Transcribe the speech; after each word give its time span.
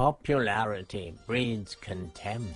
Popularity 0.00 1.12
breeds 1.26 1.74
contempt. 1.74 2.54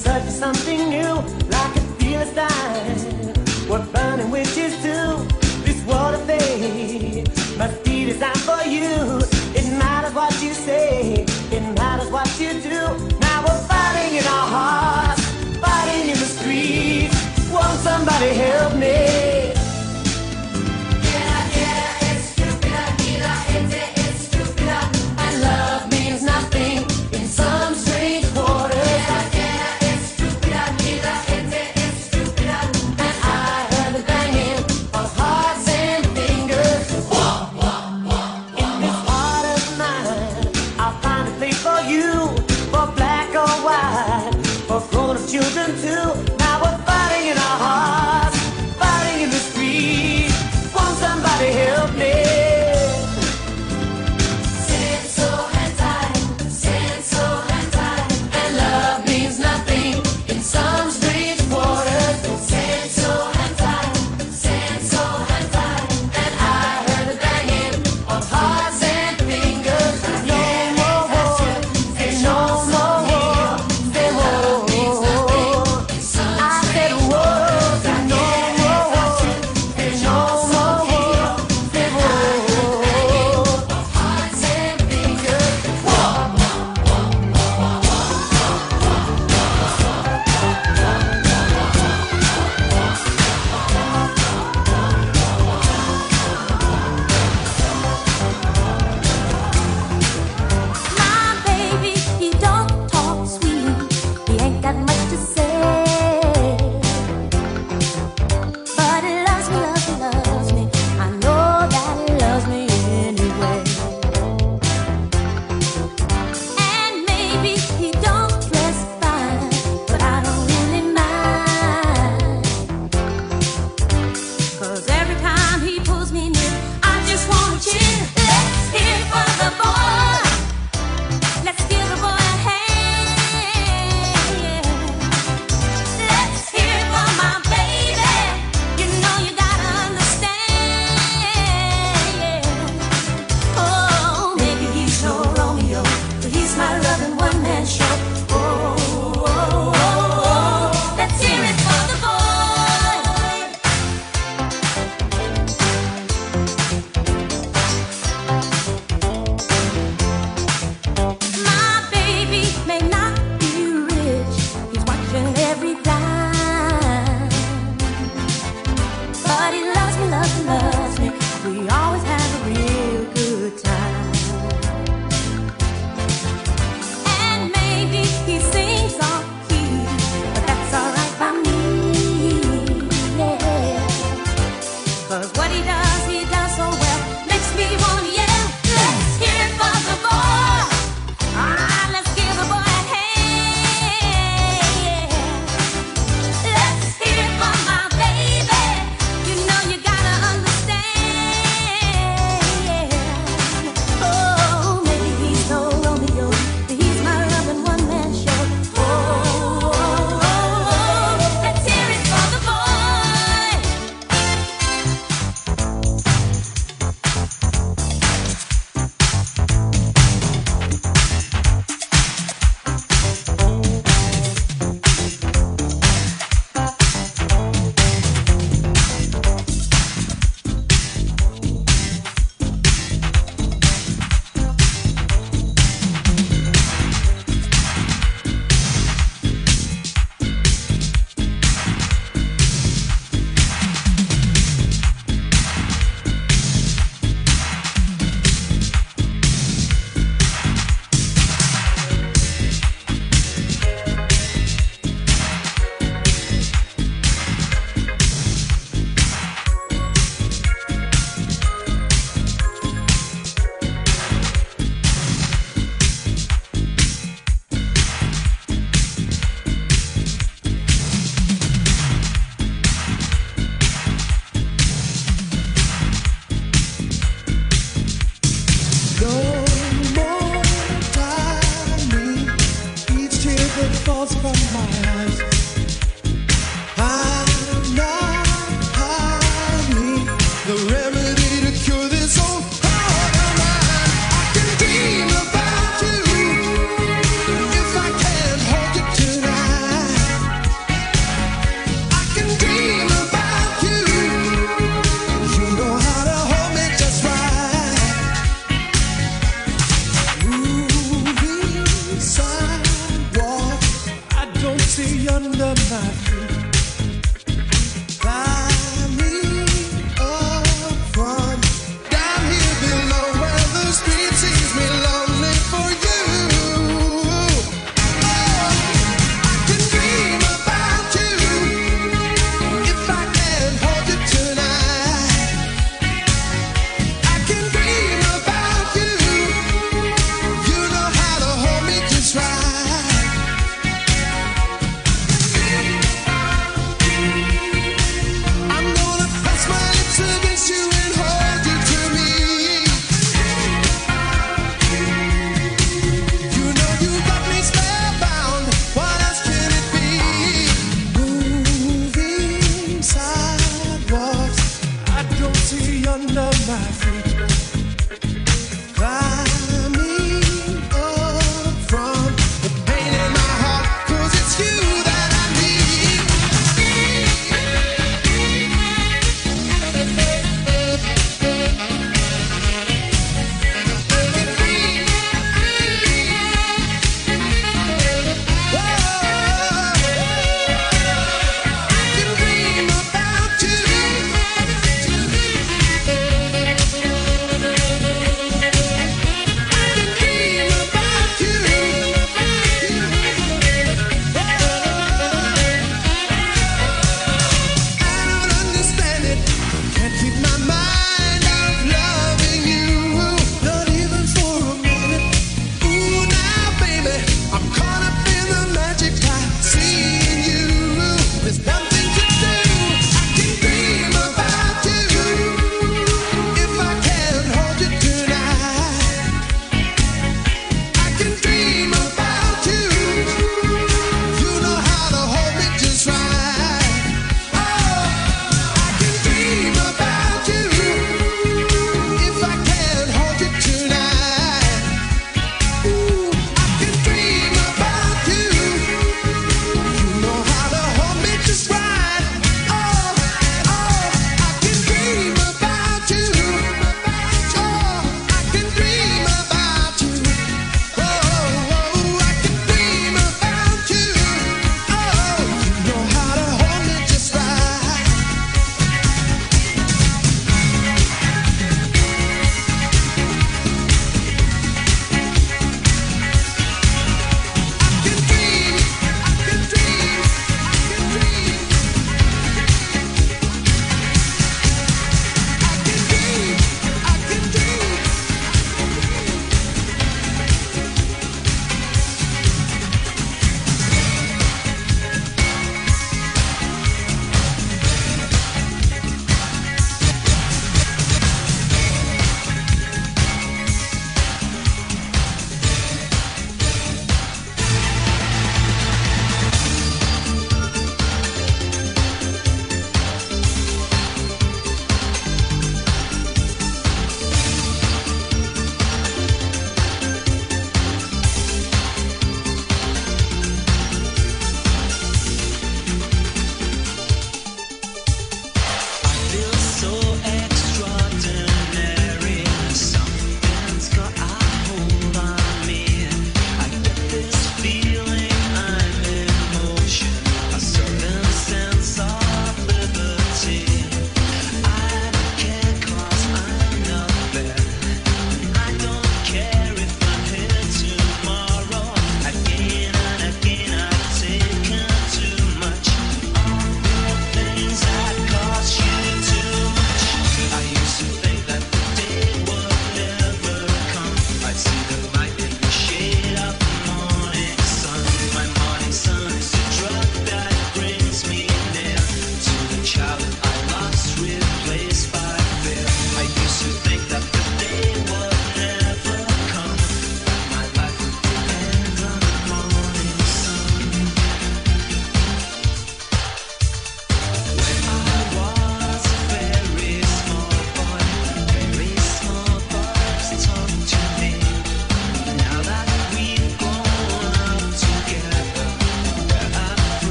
search 0.00 0.24
for 0.24 0.30
something 0.30 0.88
new, 0.88 1.14
like 1.50 1.76
a 1.76 1.80
fearless 1.98 2.34
life. 2.34 2.99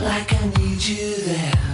Like 0.00 0.34
I 0.34 0.46
need 0.58 0.84
you 0.84 1.16
then. 1.22 1.65